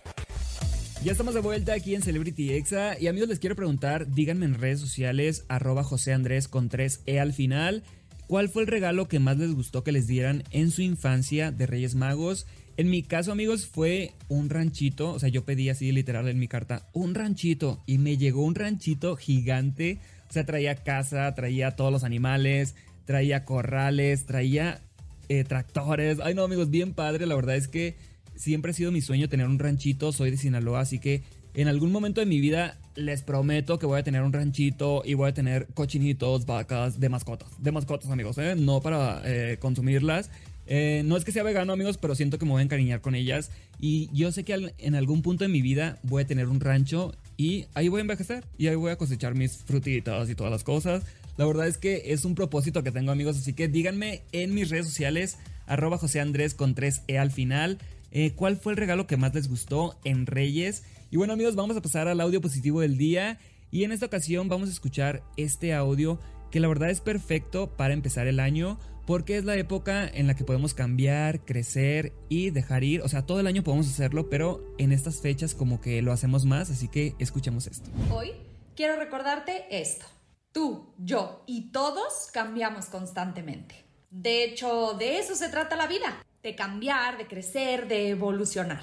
Ya 1.05 1.12
estamos 1.12 1.35
de 1.35 1.40
vuelta 1.40 1.75
aquí 1.75 1.95
en 1.95 2.02
Celebrity 2.02 2.55
Exa 2.55 2.99
y 2.99 3.07
amigos 3.07 3.28
les 3.28 3.38
quiero 3.38 3.55
preguntar, 3.55 4.11
díganme 4.11 4.47
en 4.47 4.55
redes 4.55 4.81
sociales 4.81 5.45
arroba 5.49 5.85
José 5.85 6.12
Andrés 6.12 6.49
con 6.49 6.69
3E 6.69 7.21
al 7.21 7.33
final, 7.33 7.85
¿cuál 8.26 8.49
fue 8.49 8.62
el 8.62 8.69
regalo 8.69 9.07
que 9.07 9.21
más 9.21 9.38
les 9.38 9.55
gustó 9.55 9.85
que 9.85 9.93
les 9.93 10.09
dieran 10.09 10.43
en 10.50 10.73
su 10.73 10.83
infancia 10.83 11.52
de 11.52 11.67
Reyes 11.67 11.95
Magos? 11.95 12.47
En 12.76 12.90
mi 12.90 13.05
caso 13.05 13.31
amigos 13.31 13.67
fue 13.69 14.12
un 14.28 14.50
ranchito, 14.50 15.12
o 15.12 15.21
sea 15.21 15.28
yo 15.28 15.45
pedí 15.45 15.69
así 15.69 15.93
literal 15.93 16.26
en 16.26 16.40
mi 16.40 16.49
carta, 16.49 16.88
un 16.93 17.14
ranchito 17.14 17.81
y 17.87 17.99
me 17.99 18.17
llegó 18.17 18.43
un 18.43 18.57
ranchito 18.57 19.14
gigante, 19.14 20.00
o 20.28 20.33
sea 20.33 20.47
traía 20.47 20.75
casa, 20.75 21.33
traía 21.33 21.76
todos 21.76 21.93
los 21.93 22.02
animales, 22.02 22.75
traía 23.05 23.45
corrales, 23.45 24.26
traía 24.26 24.81
eh, 25.28 25.45
tractores, 25.45 26.19
ay 26.21 26.35
no 26.35 26.43
amigos, 26.43 26.71
bien 26.71 26.93
padre, 26.93 27.26
la 27.26 27.37
verdad 27.37 27.55
es 27.55 27.69
que 27.69 27.97
siempre 28.38 28.71
ha 28.71 28.75
sido 28.75 28.92
mi 28.92 29.00
sueño 29.00 29.28
tener 29.28 29.47
un 29.47 29.59
ranchito, 29.59 30.12
soy 30.12 30.30
de 30.30 30.37
Sinaloa, 30.37 30.80
así 30.80 30.99
que 30.99 31.23
en 31.54 31.68
algún 31.68 31.90
momento 31.90 32.21
de 32.21 32.26
mi 32.26 32.40
vida 32.40 32.78
les 32.95 33.23
prometo 33.23 33.78
que 33.78 33.87
voy 33.87 33.99
a 33.99 34.04
tener 34.04 34.23
un 34.23 34.33
ranchito 34.33 35.02
y 35.04 35.14
voy 35.14 35.30
a 35.30 35.35
tener 35.35 35.66
cochinitos, 35.75 36.47
vacas, 36.47 37.00
de 37.00 37.09
mascotas, 37.09 37.50
de 37.59 37.73
mascotas 37.73 38.11
amigos, 38.11 38.38
¿eh? 38.38 38.54
no 38.57 38.80
para 38.80 39.23
eh, 39.25 39.59
consumirlas. 39.59 40.30
Eh, 40.71 41.02
no 41.07 41.16
es 41.16 41.25
que 41.25 41.33
sea 41.33 41.42
vegano 41.42 41.73
amigos, 41.73 41.97
pero 41.97 42.14
siento 42.14 42.38
que 42.38 42.45
me 42.45 42.52
voy 42.52 42.61
a 42.61 42.64
encariñar 42.64 43.00
con 43.00 43.14
ellas 43.14 43.50
y 43.80 44.11
yo 44.12 44.30
sé 44.33 44.45
que 44.45 44.75
en 44.76 44.95
algún 44.95 45.23
punto 45.23 45.45
de 45.45 45.49
mi 45.49 45.62
vida 45.62 45.99
voy 46.02 46.23
a 46.23 46.26
tener 46.26 46.49
un 46.49 46.61
rancho 46.61 47.14
y 47.38 47.64
ahí 47.73 47.88
voy 47.88 48.00
a 48.00 48.02
envejecer 48.02 48.45
y 48.59 48.66
ahí 48.66 48.76
voy 48.76 48.92
a 48.92 48.97
cosechar 48.97 49.35
mis 49.35 49.57
frutitas 49.64 50.28
y 50.28 50.35
todas 50.35 50.52
las 50.52 50.64
cosas. 50.64 51.04
La 51.38 51.47
verdad 51.47 51.68
es 51.68 51.78
que 51.78 52.12
es 52.12 52.25
un 52.25 52.35
propósito 52.35 52.83
que 52.83 52.92
tengo 52.92 53.12
amigos, 53.12 53.38
así 53.38 53.54
que 53.54 53.66
díganme 53.66 54.23
en 54.33 54.54
mis 54.54 54.68
redes 54.68 54.87
sociales 54.87 55.38
arroba 55.66 55.97
José 55.97 56.21
Andrés 56.21 56.54
con 56.54 56.75
3E 56.75 57.18
al 57.18 57.30
final. 57.30 57.78
Eh, 58.11 58.33
cuál 58.35 58.57
fue 58.57 58.73
el 58.73 58.79
regalo 58.79 59.07
que 59.07 59.17
más 59.17 59.35
les 59.35 59.49
gustó 59.49 59.99
en 60.05 60.27
Reyes. 60.27 60.85
Y 61.11 61.17
bueno 61.17 61.33
amigos, 61.33 61.57
vamos 61.57 61.77
a 61.77 61.83
pasar 61.83 62.09
al 62.09 62.21
audio 62.21 62.41
positivo 62.41 62.81
del 62.81 62.97
día. 62.97 63.38
Y 63.71 63.85
en 63.85 63.93
esta 63.93 64.07
ocasión 64.07 64.49
vamos 64.49 64.69
a 64.69 64.73
escuchar 64.73 65.23
este 65.37 65.75
audio 65.75 66.19
que 66.50 66.61
la 66.61 66.69
verdad 66.69 66.91
es 66.91 67.00
perfecto 67.00 67.77
para 67.77 67.93
empezar 67.93 68.27
el 68.27 68.41
año 68.41 68.79
porque 69.07 69.38
es 69.38 69.45
la 69.47 69.57
época 69.57 70.07
en 70.07 70.27
la 70.27 70.37
que 70.37 70.45
podemos 70.45 70.75
cambiar, 70.75 71.41
crecer 71.47 72.12
y 72.29 72.50
dejar 72.50 72.85
ir. 72.85 73.00
O 73.00 73.09
sea, 73.09 73.25
todo 73.25 73.41
el 73.41 73.47
año 73.47 73.65
podemos 73.65 73.88
hacerlo, 73.88 74.29
pero 74.29 74.62
en 74.77 74.93
estas 74.93 75.23
fechas 75.23 75.55
como 75.55 75.81
que 75.81 76.03
lo 76.03 76.12
hacemos 76.12 76.45
más, 76.45 76.71
así 76.71 76.88
que 76.88 77.15
escuchemos 77.19 77.67
esto. 77.67 77.91
Hoy 78.12 78.33
quiero 78.77 78.97
recordarte 78.97 79.65
esto. 79.71 80.05
Tú, 80.53 80.93
yo 80.99 81.43
y 81.47 81.73
todos 81.73 82.29
cambiamos 82.35 82.87
constantemente. 82.87 83.87
De 84.11 84.45
hecho, 84.45 84.95
de 84.99 85.19
eso 85.19 85.35
se 85.35 85.49
trata 85.49 85.77
la 85.77 85.87
vida 85.87 86.23
de 86.42 86.54
cambiar, 86.54 87.18
de 87.18 87.26
crecer, 87.26 87.88
de 87.88 88.11
evolucionar. 88.11 88.83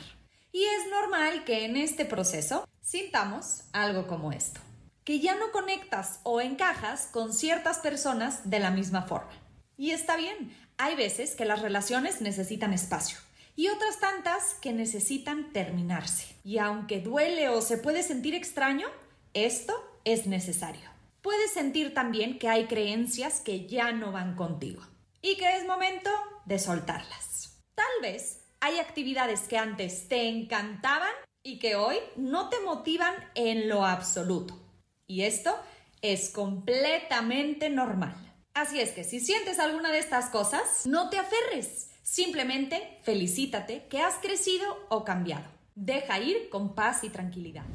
Y 0.51 0.63
es 0.63 0.89
normal 0.89 1.43
que 1.43 1.65
en 1.65 1.75
este 1.77 2.05
proceso 2.05 2.67
sintamos 2.81 3.63
algo 3.73 4.07
como 4.07 4.31
esto, 4.31 4.61
que 5.03 5.19
ya 5.19 5.35
no 5.35 5.51
conectas 5.51 6.19
o 6.23 6.41
encajas 6.41 7.07
con 7.11 7.33
ciertas 7.33 7.79
personas 7.79 8.49
de 8.49 8.59
la 8.59 8.71
misma 8.71 9.03
forma. 9.03 9.33
Y 9.77 9.91
está 9.91 10.15
bien, 10.15 10.55
hay 10.77 10.95
veces 10.95 11.35
que 11.35 11.45
las 11.45 11.61
relaciones 11.61 12.21
necesitan 12.21 12.73
espacio 12.73 13.17
y 13.55 13.69
otras 13.69 13.99
tantas 13.99 14.55
que 14.61 14.73
necesitan 14.73 15.51
terminarse. 15.53 16.35
Y 16.43 16.57
aunque 16.57 16.99
duele 16.99 17.49
o 17.49 17.61
se 17.61 17.77
puede 17.77 18.03
sentir 18.03 18.35
extraño, 18.35 18.87
esto 19.33 19.73
es 20.03 20.27
necesario. 20.27 20.89
Puedes 21.21 21.51
sentir 21.51 21.93
también 21.93 22.37
que 22.37 22.49
hay 22.49 22.67
creencias 22.67 23.39
que 23.39 23.65
ya 23.67 23.91
no 23.91 24.11
van 24.11 24.35
contigo 24.35 24.83
y 25.21 25.37
que 25.37 25.57
es 25.57 25.65
momento 25.65 26.09
de 26.45 26.59
soltarlas. 26.59 27.34
Tal 27.75 28.01
vez 28.01 28.41
hay 28.61 28.79
actividades 28.79 29.41
que 29.41 29.57
antes 29.57 30.07
te 30.07 30.29
encantaban 30.29 31.11
y 31.43 31.59
que 31.59 31.75
hoy 31.75 31.97
no 32.15 32.49
te 32.49 32.59
motivan 32.61 33.13
en 33.35 33.69
lo 33.69 33.85
absoluto. 33.85 34.57
Y 35.07 35.23
esto 35.23 35.55
es 36.01 36.29
completamente 36.29 37.69
normal. 37.69 38.15
Así 38.53 38.79
es 38.79 38.91
que 38.91 39.03
si 39.03 39.19
sientes 39.19 39.59
alguna 39.59 39.91
de 39.91 39.99
estas 39.99 40.29
cosas, 40.29 40.85
no 40.85 41.09
te 41.09 41.19
aferres. 41.19 41.91
Simplemente 42.01 42.99
felicítate 43.03 43.85
que 43.89 43.99
has 43.99 44.15
crecido 44.15 44.65
o 44.89 45.03
cambiado. 45.03 45.45
Deja 45.75 46.19
ir 46.19 46.49
con 46.49 46.73
paz 46.73 47.03
y 47.03 47.09
tranquilidad. 47.09 47.65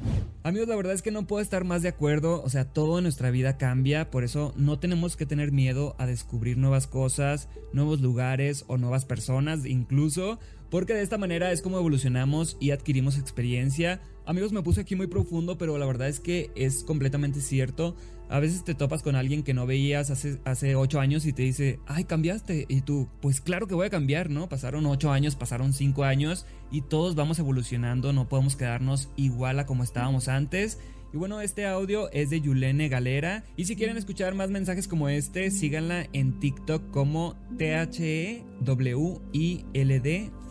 Amigos, 0.43 0.67
la 0.67 0.75
verdad 0.75 0.93
es 0.93 1.03
que 1.03 1.11
no 1.11 1.27
puedo 1.27 1.39
estar 1.39 1.65
más 1.65 1.83
de 1.83 1.89
acuerdo, 1.89 2.41
o 2.43 2.49
sea, 2.49 2.65
todo 2.65 2.97
en 2.97 3.03
nuestra 3.03 3.29
vida 3.29 3.59
cambia, 3.59 4.09
por 4.09 4.23
eso 4.23 4.53
no 4.57 4.79
tenemos 4.79 5.15
que 5.15 5.27
tener 5.27 5.51
miedo 5.51 5.95
a 5.99 6.07
descubrir 6.07 6.57
nuevas 6.57 6.87
cosas, 6.87 7.47
nuevos 7.73 8.01
lugares 8.01 8.65
o 8.65 8.79
nuevas 8.79 9.05
personas 9.05 9.67
incluso, 9.67 10.39
porque 10.71 10.95
de 10.95 11.03
esta 11.03 11.19
manera 11.19 11.51
es 11.51 11.61
como 11.61 11.77
evolucionamos 11.77 12.57
y 12.59 12.71
adquirimos 12.71 13.19
experiencia. 13.19 14.01
Amigos, 14.25 14.51
me 14.51 14.63
puse 14.63 14.81
aquí 14.81 14.95
muy 14.95 15.05
profundo, 15.05 15.59
pero 15.59 15.77
la 15.77 15.85
verdad 15.85 16.07
es 16.07 16.19
que 16.19 16.49
es 16.55 16.83
completamente 16.83 17.39
cierto. 17.39 17.95
A 18.31 18.39
veces 18.39 18.63
te 18.63 18.73
topas 18.73 19.03
con 19.03 19.17
alguien 19.17 19.43
que 19.43 19.53
no 19.53 19.65
veías 19.65 20.09
hace, 20.09 20.39
hace 20.45 20.75
8 20.77 21.01
años 21.01 21.25
y 21.25 21.33
te 21.33 21.41
dice, 21.43 21.79
ay, 21.85 22.05
cambiaste. 22.05 22.65
Y 22.69 22.79
tú, 22.81 23.09
pues 23.21 23.41
claro 23.41 23.67
que 23.67 23.75
voy 23.75 23.87
a 23.87 23.89
cambiar, 23.89 24.29
¿no? 24.29 24.47
Pasaron 24.47 24.85
8 24.85 25.11
años, 25.11 25.35
pasaron 25.35 25.73
5 25.73 26.05
años 26.05 26.45
y 26.71 26.79
todos 26.81 27.15
vamos 27.15 27.39
evolucionando, 27.39 28.13
no 28.13 28.29
podemos 28.29 28.55
quedarnos 28.55 29.09
igual 29.17 29.59
a 29.59 29.65
como 29.65 29.83
estábamos 29.83 30.29
antes. 30.29 30.79
Y 31.13 31.17
bueno, 31.17 31.41
este 31.41 31.65
audio 31.65 32.09
es 32.13 32.29
de 32.29 32.39
Yulene 32.39 32.87
Galera. 32.87 33.43
Y 33.57 33.65
si 33.65 33.75
quieren 33.75 33.97
escuchar 33.97 34.33
más 34.33 34.49
mensajes 34.49 34.87
como 34.87 35.09
este, 35.09 35.51
síganla 35.51 36.07
en 36.13 36.39
TikTok 36.39 36.89
como 36.89 37.35
THEWILD 37.57 38.41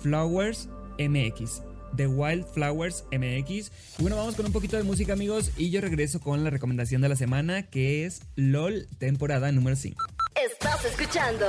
Flowers 0.02 0.68
MX. 0.98 1.69
The 1.96 2.06
Wildflowers 2.06 3.04
MX. 3.12 3.50
Y 3.98 4.02
bueno, 4.02 4.16
vamos 4.16 4.36
con 4.36 4.46
un 4.46 4.52
poquito 4.52 4.76
de 4.76 4.82
música, 4.82 5.12
amigos. 5.12 5.50
Y 5.56 5.70
yo 5.70 5.80
regreso 5.80 6.20
con 6.20 6.44
la 6.44 6.50
recomendación 6.50 7.02
de 7.02 7.08
la 7.08 7.16
semana, 7.16 7.62
que 7.62 8.04
es 8.06 8.22
LOL, 8.36 8.88
temporada 8.98 9.52
número 9.52 9.76
5. 9.76 10.04
Estás 10.34 10.84
escuchando 10.84 11.46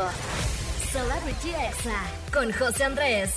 Celebrity 0.91 1.49
Exa 1.49 2.03
con 2.33 2.51
José 2.51 2.83
Andrés. 2.83 3.31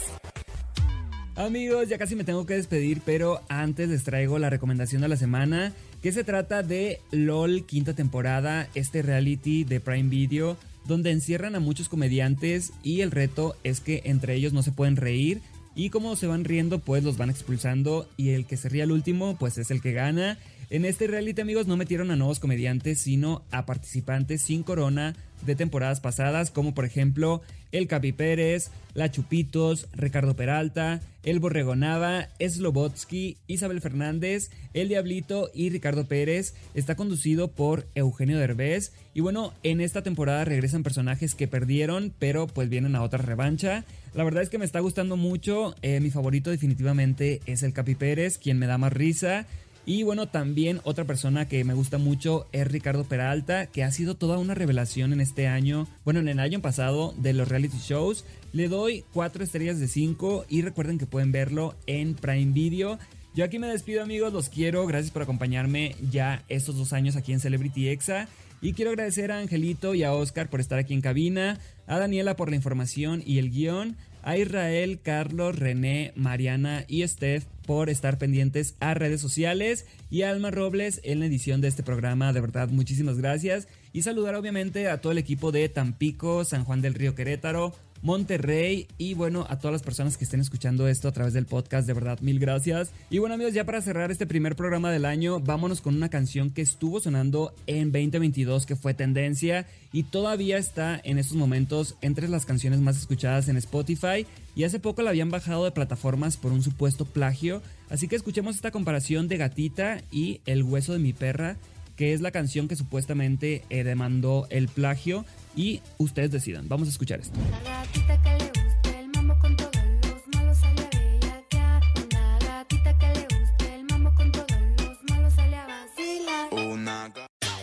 Amigos, 1.36 1.88
ya 1.88 1.98
casi 1.98 2.14
me 2.14 2.22
tengo 2.22 2.46
que 2.46 2.54
despedir, 2.54 3.00
pero 3.04 3.42
antes 3.48 3.88
les 3.88 4.04
traigo 4.04 4.38
la 4.38 4.50
recomendación 4.50 5.02
de 5.02 5.08
la 5.08 5.16
semana, 5.16 5.72
que 6.00 6.12
se 6.12 6.22
trata 6.22 6.62
de 6.62 7.00
LOL 7.10 7.66
quinta 7.66 7.94
temporada, 7.94 8.68
este 8.74 9.02
reality 9.02 9.64
de 9.64 9.80
Prime 9.80 10.08
Video, 10.08 10.56
donde 10.84 11.10
encierran 11.10 11.56
a 11.56 11.60
muchos 11.60 11.88
comediantes 11.88 12.72
y 12.84 13.00
el 13.00 13.10
reto 13.10 13.56
es 13.64 13.80
que 13.80 14.02
entre 14.04 14.34
ellos 14.34 14.52
no 14.52 14.62
se 14.62 14.70
pueden 14.70 14.96
reír, 14.96 15.40
y 15.74 15.90
como 15.90 16.16
se 16.16 16.26
van 16.26 16.44
riendo, 16.44 16.78
pues 16.78 17.02
los 17.02 17.16
van 17.16 17.30
expulsando 17.30 18.08
y 18.16 18.30
el 18.30 18.46
que 18.46 18.56
se 18.56 18.68
ríe 18.68 18.82
al 18.82 18.92
último, 18.92 19.36
pues 19.38 19.58
es 19.58 19.70
el 19.70 19.80
que 19.80 19.92
gana. 19.92 20.38
En 20.74 20.84
este 20.84 21.06
reality, 21.06 21.40
amigos, 21.40 21.68
no 21.68 21.76
metieron 21.76 22.10
a 22.10 22.16
nuevos 22.16 22.40
comediantes, 22.40 23.00
sino 23.00 23.44
a 23.52 23.64
participantes 23.64 24.42
sin 24.42 24.64
corona 24.64 25.14
de 25.46 25.54
temporadas 25.54 26.00
pasadas, 26.00 26.50
como 26.50 26.74
por 26.74 26.84
ejemplo 26.84 27.42
el 27.70 27.86
Capi 27.86 28.10
Pérez, 28.10 28.70
La 28.92 29.08
Chupitos, 29.08 29.86
Ricardo 29.92 30.34
Peralta, 30.34 31.00
El 31.22 31.38
Borregonava, 31.38 32.28
Slobotsky, 32.40 33.36
Isabel 33.46 33.80
Fernández, 33.80 34.50
El 34.72 34.88
Diablito 34.88 35.48
y 35.54 35.70
Ricardo 35.70 36.06
Pérez. 36.06 36.54
Está 36.74 36.96
conducido 36.96 37.52
por 37.52 37.86
Eugenio 37.94 38.38
Derbez. 38.38 38.92
Y 39.12 39.20
bueno, 39.20 39.52
en 39.62 39.80
esta 39.80 40.02
temporada 40.02 40.44
regresan 40.44 40.82
personajes 40.82 41.36
que 41.36 41.46
perdieron, 41.46 42.12
pero 42.18 42.48
pues 42.48 42.68
vienen 42.68 42.96
a 42.96 43.02
otra 43.02 43.20
revancha. 43.20 43.84
La 44.12 44.22
verdad 44.24 44.42
es 44.42 44.48
que 44.48 44.58
me 44.58 44.64
está 44.64 44.80
gustando 44.80 45.16
mucho. 45.16 45.74
Eh, 45.82 46.00
mi 46.00 46.10
favorito 46.10 46.50
definitivamente 46.50 47.40
es 47.46 47.62
el 47.62 47.72
Capi 47.72 47.94
Pérez, 47.96 48.38
quien 48.38 48.58
me 48.58 48.66
da 48.66 48.78
más 48.78 48.92
risa. 48.92 49.46
Y 49.86 50.02
bueno, 50.02 50.28
también 50.28 50.80
otra 50.84 51.04
persona 51.04 51.46
que 51.46 51.62
me 51.62 51.74
gusta 51.74 51.98
mucho 51.98 52.46
es 52.52 52.66
Ricardo 52.66 53.04
Peralta, 53.04 53.66
que 53.66 53.84
ha 53.84 53.90
sido 53.90 54.14
toda 54.14 54.38
una 54.38 54.54
revelación 54.54 55.12
en 55.12 55.20
este 55.20 55.46
año, 55.46 55.86
bueno, 56.04 56.20
en 56.20 56.28
el 56.28 56.38
año 56.38 56.60
pasado 56.60 57.14
de 57.18 57.34
los 57.34 57.48
reality 57.48 57.76
shows. 57.78 58.24
Le 58.52 58.68
doy 58.68 59.04
4 59.12 59.44
estrellas 59.44 59.78
de 59.78 59.88
5 59.88 60.46
y 60.48 60.62
recuerden 60.62 60.96
que 60.96 61.06
pueden 61.06 61.32
verlo 61.32 61.74
en 61.86 62.14
Prime 62.14 62.52
Video. 62.52 62.98
Yo 63.34 63.44
aquí 63.44 63.58
me 63.58 63.66
despido 63.66 64.02
amigos, 64.02 64.32
los 64.32 64.48
quiero, 64.48 64.86
gracias 64.86 65.10
por 65.10 65.22
acompañarme 65.22 65.96
ya 66.10 66.44
estos 66.48 66.76
dos 66.76 66.92
años 66.92 67.16
aquí 67.16 67.32
en 67.32 67.40
Celebrity 67.40 67.88
Exa. 67.88 68.28
Y 68.62 68.72
quiero 68.72 68.92
agradecer 68.92 69.32
a 69.32 69.38
Angelito 69.40 69.94
y 69.94 70.04
a 70.04 70.14
Oscar 70.14 70.48
por 70.48 70.60
estar 70.60 70.78
aquí 70.78 70.94
en 70.94 71.02
cabina, 71.02 71.58
a 71.86 71.98
Daniela 71.98 72.36
por 72.36 72.48
la 72.48 72.56
información 72.56 73.22
y 73.26 73.36
el 73.36 73.50
guion, 73.50 73.96
a 74.24 74.36
Israel, 74.36 75.00
Carlos, 75.02 75.58
René, 75.58 76.12
Mariana 76.16 76.84
y 76.88 77.06
Steph 77.06 77.44
por 77.66 77.90
estar 77.90 78.18
pendientes 78.18 78.74
a 78.80 78.94
redes 78.94 79.20
sociales 79.20 79.86
y 80.10 80.22
a 80.22 80.30
Alma 80.30 80.50
Robles 80.50 81.00
en 81.04 81.20
la 81.20 81.26
edición 81.26 81.60
de 81.60 81.68
este 81.68 81.82
programa. 81.82 82.32
De 82.32 82.40
verdad, 82.40 82.68
muchísimas 82.68 83.18
gracias. 83.18 83.68
Y 83.94 84.02
saludar 84.02 84.34
obviamente 84.34 84.88
a 84.88 85.00
todo 85.00 85.12
el 85.12 85.18
equipo 85.18 85.52
de 85.52 85.68
Tampico, 85.68 86.44
San 86.44 86.64
Juan 86.64 86.82
del 86.82 86.94
Río 86.94 87.14
Querétaro, 87.14 87.72
Monterrey 88.02 88.88
y 88.98 89.14
bueno, 89.14 89.46
a 89.48 89.60
todas 89.60 89.72
las 89.72 89.82
personas 89.84 90.18
que 90.18 90.24
estén 90.24 90.40
escuchando 90.40 90.88
esto 90.88 91.06
a 91.06 91.12
través 91.12 91.32
del 91.32 91.46
podcast, 91.46 91.86
de 91.86 91.92
verdad, 91.94 92.18
mil 92.18 92.40
gracias. 92.40 92.90
Y 93.08 93.18
bueno 93.18 93.36
amigos, 93.36 93.54
ya 93.54 93.64
para 93.64 93.80
cerrar 93.80 94.10
este 94.10 94.26
primer 94.26 94.56
programa 94.56 94.90
del 94.90 95.04
año, 95.04 95.38
vámonos 95.38 95.80
con 95.80 95.94
una 95.94 96.08
canción 96.08 96.50
que 96.50 96.60
estuvo 96.60 96.98
sonando 96.98 97.54
en 97.68 97.92
2022, 97.92 98.66
que 98.66 98.74
fue 98.74 98.94
tendencia 98.94 99.64
y 99.92 100.02
todavía 100.02 100.58
está 100.58 101.00
en 101.04 101.18
estos 101.18 101.36
momentos 101.36 101.94
entre 102.02 102.26
las 102.26 102.46
canciones 102.46 102.80
más 102.80 102.98
escuchadas 102.98 103.48
en 103.48 103.56
Spotify 103.58 104.26
y 104.56 104.64
hace 104.64 104.80
poco 104.80 105.02
la 105.02 105.10
habían 105.10 105.30
bajado 105.30 105.64
de 105.64 105.70
plataformas 105.70 106.36
por 106.36 106.50
un 106.50 106.64
supuesto 106.64 107.04
plagio, 107.04 107.62
así 107.90 108.08
que 108.08 108.16
escuchemos 108.16 108.56
esta 108.56 108.72
comparación 108.72 109.28
de 109.28 109.36
Gatita 109.36 110.02
y 110.10 110.40
El 110.46 110.64
hueso 110.64 110.94
de 110.94 110.98
mi 110.98 111.12
perra 111.12 111.58
que 111.96 112.12
es 112.12 112.20
la 112.20 112.30
canción 112.30 112.68
que 112.68 112.76
supuestamente 112.76 113.64
eh, 113.70 113.84
demandó 113.84 114.46
el 114.50 114.68
plagio 114.68 115.24
y 115.56 115.80
ustedes 115.98 116.30
decidan. 116.30 116.68
Vamos 116.68 116.88
a 116.88 116.90
escuchar 116.90 117.20
esto. 117.20 117.38
La 117.64 117.84
gatita 117.84 118.22
que 118.22 118.30
le 118.30 118.64
gusta 118.64 119.00
el 119.00 119.08
mambo 119.08 119.38
con 119.38 119.56
todos 119.56 119.72
los 119.74 120.34
malos 120.34 120.58
sale 120.58 120.82
a 120.82 121.20
bellaquear. 121.20 121.82
Una 121.96 122.38
gatita 122.38 122.98
que 122.98 123.06
le 123.06 123.22
gusta 123.22 123.74
el 123.74 123.84
mambo 123.84 124.14
con 124.14 124.32
todos 124.32 124.46
los 124.78 125.10
malos 125.10 125.32
sale 125.34 125.56
a 125.56 125.66
vacilar. 125.66 126.54
Una 126.66 127.12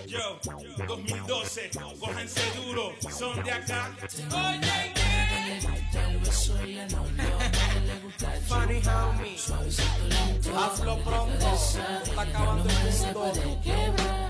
Yo, 0.07 0.39
2012, 0.87 1.69
cójanse 1.99 2.41
duro, 2.65 2.91
son 3.09 3.43
de 3.43 3.51
acá. 3.51 3.95
Oye, 4.31 5.01
Funny 8.47 8.81
homie, 8.87 9.37
hazlo 10.55 10.97
pronto, 11.03 11.53
está 11.55 12.21
acabando 12.21 12.69
el 12.69 13.13
mundo. 13.13 14.20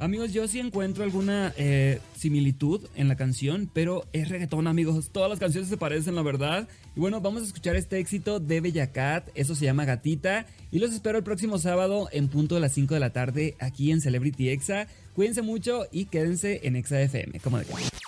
Amigos, 0.00 0.32
yo 0.32 0.46
sí 0.46 0.60
encuentro 0.60 1.02
alguna 1.02 1.52
eh, 1.56 2.00
similitud 2.16 2.86
en 2.94 3.08
la 3.08 3.16
canción, 3.16 3.68
pero 3.72 4.04
es 4.12 4.28
reggaetón, 4.28 4.68
amigos. 4.68 5.10
Todas 5.10 5.28
las 5.28 5.40
canciones 5.40 5.68
se 5.68 5.76
parecen, 5.76 6.14
la 6.14 6.22
verdad. 6.22 6.68
Y 6.94 7.00
bueno, 7.00 7.20
vamos 7.20 7.42
a 7.42 7.46
escuchar 7.46 7.74
este 7.74 7.98
éxito 7.98 8.38
de 8.38 8.60
Bella 8.60 8.92
Cat. 8.92 9.28
Eso 9.34 9.56
se 9.56 9.64
llama 9.64 9.84
Gatita. 9.86 10.46
Y 10.70 10.78
los 10.78 10.92
espero 10.92 11.18
el 11.18 11.24
próximo 11.24 11.58
sábado 11.58 12.08
en 12.12 12.28
punto 12.28 12.54
de 12.54 12.60
las 12.60 12.72
5 12.72 12.94
de 12.94 13.00
la 13.00 13.10
tarde 13.10 13.56
aquí 13.58 13.90
en 13.90 14.00
Celebrity 14.00 14.50
Exa. 14.50 14.86
Cuídense 15.14 15.42
mucho 15.42 15.86
y 15.90 16.04
quédense 16.04 16.60
en 16.62 16.76
Exa 16.76 17.00
FM. 17.00 17.40
Como 17.40 17.58
de 17.58 17.66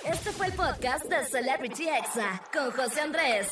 Este 0.08 0.30
fue 0.30 0.46
el 0.46 0.52
podcast 0.52 1.06
de 1.06 1.24
Celebrity 1.28 1.88
Exa 1.88 2.40
con 2.52 2.70
José 2.70 3.00
Andrés. 3.00 3.48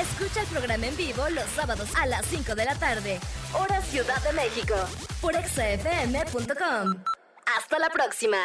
Escucha 0.00 0.40
el 0.40 0.46
programa 0.46 0.86
en 0.86 0.96
vivo 0.96 1.28
los 1.30 1.46
sábados 1.50 1.88
a 1.96 2.06
las 2.06 2.26
5 2.26 2.54
de 2.54 2.64
la 2.64 2.74
tarde, 2.76 3.18
hora 3.58 3.80
Ciudad 3.82 4.22
de 4.22 4.32
México, 4.32 4.74
por 5.20 5.34
exafm.com. 5.34 6.94
Hasta 7.46 7.78
la 7.78 7.90
próxima. 7.90 8.38